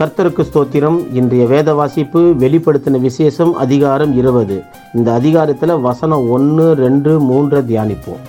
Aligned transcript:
கர்த்தருக்கு 0.00 0.42
ஸ்தோத்திரம். 0.48 0.98
இன்றைய 1.12 1.46
வேத 1.46 1.70
வாசிப்பு 1.74 2.20
வெளிப்படுத்தின 2.42 3.00
விசேஷம் 3.00 3.50
அதிகாரம் 3.54 4.12
இருபது. 4.16 4.62
இந்த 4.94 5.08
அதிகாரத்தில் 5.12 5.72
வசனம் 5.78 6.30
ஒன்று 6.30 6.66
ரெண்டு 6.74 7.20
மூன்றை 7.20 7.60
தியானிப்போம். 7.70 8.22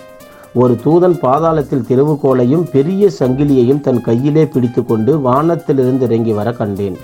ஒரு 0.53 0.73
தூதன் 0.85 1.15
பாதாளத்தில் 1.21 1.85
திருவுகோலையும் 1.89 2.65
பெரிய 2.71 3.09
சங்கிலியையும் 3.19 3.81
தன் 3.81 4.01
கையிலே 4.01 4.43
பிடித்துக்கொண்டு 4.45 5.13
வானத்திலிருந்து 5.19 6.05
இறங்கி 6.07 6.33
வர 6.39 6.51
கண்டேன். 6.51 6.97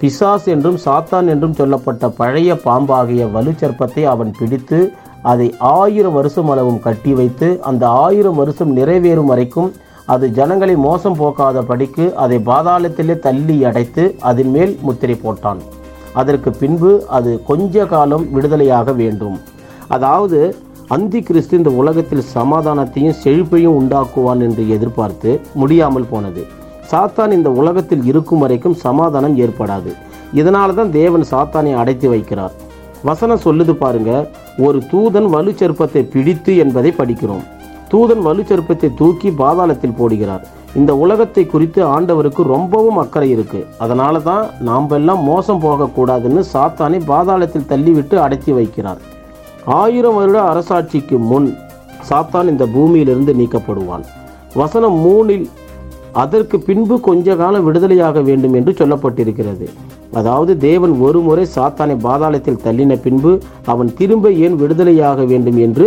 பிசாஸ் 0.00 0.46
என்றும் 0.54 0.78
சாத்தான் 0.84 1.30
என்றும் 1.34 1.58
சொல்லப்பட்ட 1.60 2.08
பழைய 2.20 2.58
பாம்பாகிய 2.66 3.26
வலுச்சற்பத்தை 3.36 4.04
அவன் 4.14 4.32
பிடித்து 4.38 4.80
அதை 5.22 5.54
ஆயிரம் 5.58 6.12
வருஷம் 6.12 6.48
அளவும் 6.48 6.82
கட்டி 6.86 7.12
வைத்து 7.12 7.48
அந்த 7.62 7.88
ஆயிரம் 7.88 8.34
வருஷம் 8.34 8.76
நிறைவேறும் 8.76 9.32
வரைக்கும் 9.32 9.72
அது 10.12 10.26
ஜனங்களை 10.38 10.74
மோசம் 10.86 11.16
போக்காத 11.20 11.58
படிக்கு 11.68 12.06
அதை 12.22 12.38
பாதாளத்திலே 12.48 13.14
தள்ளி 13.26 13.56
அடைத்து 13.68 14.02
அதன் 14.30 14.50
மேல் 14.54 14.72
முத்திரை 14.86 15.16
போட்டான். 15.22 15.60
அதற்கு 16.20 16.50
பின்பு 16.62 16.90
அது 17.18 17.30
கொஞ்ச 17.50 17.84
காலம் 17.92 18.24
விடுதலையாக 18.34 18.92
வேண்டும். 19.00 19.38
அதாவது 19.96 20.40
அந்தி 20.96 21.20
கிறிஸ்து 21.28 21.54
இந்த 21.60 21.70
உலகத்தில் 21.80 22.28
சமாதானத்தையும் 22.34 23.16
செழிப்பையும் 23.22 23.76
உண்டாக்குவான் 23.80 24.42
என்று 24.46 24.64
எதிர்பார்த்து 24.76 25.30
முடியாமல் 25.60 26.10
போனது. 26.12 26.42
சாத்தான் 26.90 27.32
இந்த 27.38 27.50
உலகத்தில் 27.60 28.04
இருக்கும் 28.10 28.42
வரைக்கும் 28.44 28.76
சமாதானம் 28.86 29.38
ஏற்படாது. 29.44 29.90
இதனால 30.40 30.74
தான் 30.80 30.94
தேவன் 31.00 31.26
சாத்தானை 31.32 31.72
அடைத்து 31.82 32.08
வைக்கிறார். 32.14 32.54
வசனம் 33.08 33.44
சொல்லுது 33.46 33.74
பாருங்க 33.84 34.12
ஒரு 34.66 34.78
தூதன் 34.90 35.28
வலுச்செருப்பத்தை 35.34 36.02
பிடித்து 36.14 36.52
என்பதை 36.64 36.92
படிக்கிறோம். 37.00 37.44
தூதன் 37.92 38.22
வலுச்செருப்பத்தை 38.26 38.88
தூக்கி 39.00 39.30
பாதாளத்தில் 39.40 39.98
போடுகிறார். 39.98 40.44
இந்த 40.80 40.92
உலகத்தை 41.04 41.42
குறித்து 41.46 41.80
ஆண்டவருக்கு 41.94 42.42
ரொம்பவும் 42.54 43.00
அக்கறை 43.02 43.28
இருக்கு. 43.34 43.60
அதனால 43.84 44.20
தான் 44.28 44.44
நாம் 44.68 44.88
எல்லாம் 44.98 45.22
மோசம் 45.30 45.60
போகக்கூடாதுன்னு 45.64 46.42
சாத்தானை 46.52 46.98
பாதாளத்தில் 47.12 47.68
தள்ளிவிட்டு 47.72 48.16
அடைத்தி 48.24 48.52
வைக்கிறார். 48.58 49.02
ஆயிரம் 49.80 50.16
வருட 50.20 50.38
அரசாட்சிக்கு 50.52 51.18
முன் 51.30 51.48
சாத்தான் 52.08 52.50
இந்த 52.52 52.64
பூமியிலிருந்து 52.74 53.34
நீக்கப்படுவான். 53.40 54.06
வசனம் 54.62 54.96
மூணில் 55.04 55.46
அதற்கு 56.22 56.56
பின்பு 56.66 56.96
கொஞ்ச 57.08 57.36
காலம் 57.38 57.66
விடுதலையாக 57.68 58.18
வேண்டும் 58.28 58.56
என்று 58.58 58.72
சொல்லப்பட்டிருக்கிறது. 58.80 59.68
அதாவது 60.18 60.52
தேவன் 60.66 60.92
ஒரு 61.06 61.20
முறை 61.28 61.44
சாத்தானை 61.54 61.96
பாதாளத்தில் 62.08 62.60
தள்ளின 62.66 62.98
பின்பு 63.06 63.32
அவன் 63.72 63.90
திரும்ப 64.00 64.30
ஏன் 64.46 64.58
விடுதலையாக 64.60 65.24
வேண்டும் 65.32 65.58
என்று 65.66 65.86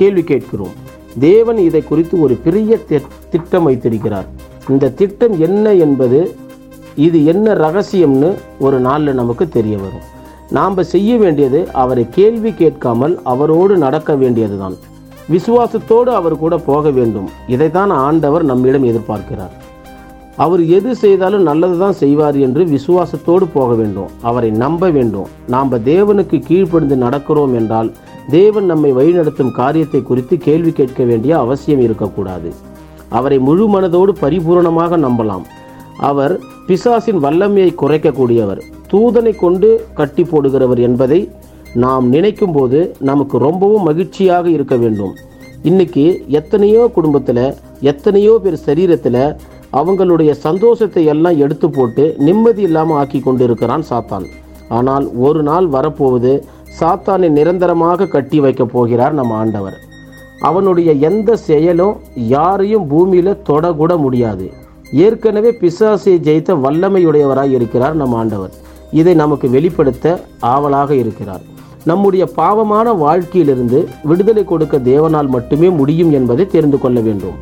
கேள்வி 0.00 0.22
கேட்கிறோம். 0.30 0.74
தேவன் 1.18 1.56
இதை 1.56 1.82
குறித்து 1.82 2.20
ஒரு 2.20 2.34
பெரிய 2.34 2.78
திட்டம் 3.30 3.62
வைத்திருக்கிறார். 3.62 4.26
இந்த 4.68 4.90
திட்டம் 4.90 5.40
என்ன 5.40 5.74
என்பது 5.74 6.36
இது 6.96 7.24
என்ன 7.24 7.54
ரகசியம்னு 7.54 8.34
ஒரு 8.58 8.78
நாளில் 8.78 9.14
நமக்கு 9.14 9.48
தெரிய 9.48 9.76
வரும். 9.76 10.06
நாம் 10.50 10.82
செய்ய 10.82 11.16
வேண்டியது 11.16 11.68
அவரை 11.72 12.06
கேள்வி 12.10 12.52
கேட்காமல் 12.52 13.20
அவரோடு 13.22 13.76
நடக்க 13.76 14.14
வேண்டியதுதான். 14.14 14.76
விசுவாசத்தோடு 15.30 16.10
அவர் 16.20 16.38
கூட 16.38 16.58
போக 16.58 16.90
வேண்டும். 16.90 17.28
இதைத்தான் 17.46 17.90
ஆண்டவர் 17.90 18.44
நம்மிடம் 18.44 18.84
எதிர்பார்க்கிறார். 18.84 19.52
அவர் 20.36 20.66
எது 20.66 20.96
செய்தாலும் 20.96 21.42
நல்லது 21.42 21.78
தான் 21.78 21.92
செய்வார் 21.92 22.36
என்று 22.36 22.64
விசுவாசத்தோடு 22.64 23.46
போக 23.52 23.74
வேண்டும். 23.74 24.10
அவரை 24.22 24.50
நம்ப 24.50 24.90
வேண்டும். 24.90 25.26
நாம் 25.46 25.72
தேவனுக்கு 25.72 26.38
கீழ்ப்படிந்து 26.48 26.96
நடக்கிறோம் 26.96 27.54
என்றால் 27.54 27.92
தேவன் 28.28 28.66
நம்மை 28.66 28.90
வழிநடத்தும் 28.98 29.54
காரியத்தை 29.60 30.00
குறித்து 30.02 30.38
கேள்வி 30.38 30.72
கேட்க 30.72 31.02
வேண்டிய 31.04 31.32
அவசியம் 31.38 31.80
இருக்கக்கூடாது. 31.80 32.50
அவரை 33.08 33.38
முழு 33.38 33.64
மனதோடு 33.74 34.12
பரிபூரணமாக 34.20 34.96
நம்பலாம். 35.06 35.44
அவர் 36.10 36.34
பிசாசின் 36.66 37.20
வல்லமையை 37.24 37.72
குறைக்கக்கூடியவர் 37.82 38.60
தூதனை 38.92 39.32
கொண்டு 39.36 39.68
கட்டி 39.94 40.22
போடுகிறவர் 40.22 40.78
என்பதை 40.78 41.20
நாம் 41.74 42.06
நினைக்கும் 42.08 42.52
போது 42.52 42.78
நமக்கு 43.10 43.36
ரொம்பவும் 43.38 43.86
மகிழ்ச்சியாக 43.88 44.46
இருக்க 44.50 44.76
வேண்டும். 44.76 45.14
இன்னைக்கு 45.62 46.24
எத்தனையோ 46.28 46.82
குடும்பத்தில் 46.96 47.44
எத்தனையோ 47.80 48.32
பேர் 48.44 48.58
சரீரத்தில் 48.66 49.24
அவங்களுடைய 49.80 50.30
சந்தோஷத்தை 50.46 51.04
எல்லாம் 51.12 51.36
எடுத்து 51.44 51.70
போட்டு 51.70 52.14
நிம்மதி 52.18 52.62
இல்லாமல் 52.62 52.96
ஆக்கி 52.96 53.20
கொண்டிருக்கிறான் 53.20 53.84
சாத்தான். 53.90 54.26
ஆனால் 54.68 55.06
ஒரு 55.26 55.42
நாள் 55.42 55.66
வரப்போவது 55.66 56.32
சாத்தானை 56.80 57.28
நிரந்தரமாக 57.28 58.06
கட்டி 58.06 58.40
வைக்கப் 58.40 58.72
போகிறார் 58.72 59.12
நம் 59.12 59.30
ஆண்டவர். 59.30 59.78
அவனுடைய 60.40 60.92
எந்த 60.92 61.36
செயலும் 61.36 61.96
யாரையும் 62.14 62.86
பூமியில் 62.86 63.40
தொடக்கூட 63.48 63.96
முடியாது. 63.96 64.52
ஏற்கனவே 64.92 65.50
பிசாசை 65.50 66.14
ஜெயித்த 66.28 66.50
வல்லமையுடையவராக 66.64 67.50
இருக்கிறார் 67.50 67.94
நம் 67.94 68.12
ஆண்டவர். 68.12 68.50
இதை 68.90 69.14
நமக்கு 69.14 69.50
வெளிப்படுத்த 69.50 70.20
ஆவலாக 70.40 70.94
இருக்கிறார். 70.94 71.40
நம்முடைய 71.84 72.26
பாவமான 72.26 72.92
வாழ்க்கையிலிருந்து 72.92 73.88
விடுதலை 74.02 74.44
கொடுக்க 74.44 74.78
தேவனால் 74.78 75.28
மட்டுமே 75.28 75.68
முடியும் 75.68 76.12
என்பதை 76.12 76.46
தெரிந்து 76.46 76.78
கொள்ள 76.78 77.00
வேண்டும். 77.00 77.38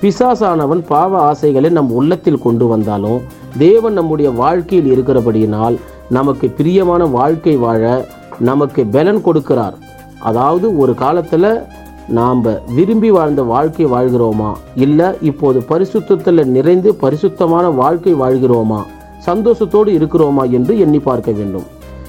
பிசாசானவன் 0.00 0.82
பாவ 0.88 1.18
ஆசைகளை 1.18 1.70
நம் 1.70 1.90
உள்ளத்தில் 1.90 2.42
கொண்டு 2.42 2.66
வந்தாலும் 2.66 3.20
தேவன் 3.58 3.92
நம்முடைய 3.92 4.30
வாழ்க்கையில் 4.30 4.90
இருக்கிறபடியினால் 4.94 5.76
நமக்கு 6.10 6.48
பிரியமான 6.48 7.04
வாழ்க்கை 7.04 7.56
வாழ 7.56 8.04
நமக்கு 8.40 8.86
பலன் 8.86 9.24
கொடுக்கிறார். 9.24 9.72
அதாவது 10.20 10.78
ஒரு 10.78 10.94
காலத்தில் 10.94 11.62
நாம் 12.08 12.44
விரும்பி 12.74 13.10
வாழ்ந்த 13.10 13.42
வாழ்க்கை 13.42 13.86
வாழ்கிறோமா? 13.86 14.52
இல்லை 14.74 15.06
இப்போது 15.20 15.64
பரிசுத்தத்தில் 15.68 16.44
நிறைந்து 16.44 16.94
பரிசுத்தமான 16.94 17.70
வாழ்க்கை 17.70 18.14
வாழ்கிறோமா? 18.14 18.82
சந்தோஷத்தோடு 19.26 19.90
இருக்கிறோமா 19.98 20.50
என்று 20.50 20.78
எண்ணி 20.78 20.98
பார்க்க 20.98 21.32
வேண்டும். 21.32 21.62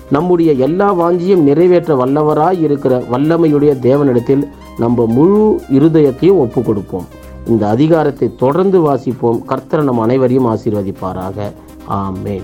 நம்முடைய 0.10 0.52
எல்லா 0.52 0.94
வாஞ்சியும் 0.94 1.42
நிறைவேற்ற 1.42 2.06
வல்லவராய் 2.06 2.62
இருக்கிற 2.62 3.04
வல்லமையுடைய 3.12 3.74
தேவனிடத்தில் 3.82 4.48
நம்ம 4.78 5.06
முழு 5.06 5.62
இருதயத்தையும் 5.72 6.38
ஒப்பு 6.38 6.62
கொடுப்போம் 6.62 7.06
இந்த 7.48 7.68
அதிகாரத்தை 7.68 8.36
தொடர்ந்து 8.36 8.94
வாசிப்போம். 8.94 9.44
கர்த்தர் 9.46 9.84
நம் 9.84 10.00
அனைவரையும் 10.00 10.46
ஆசீர்வதிப்பாராக. 10.46 11.52
ஆமேன். 11.90 12.44